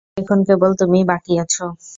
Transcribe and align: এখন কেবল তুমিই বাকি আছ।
এখন 0.17 0.39
কেবল 0.47 0.71
তুমিই 0.79 1.05
বাকি 1.11 1.33
আছ। 1.43 1.55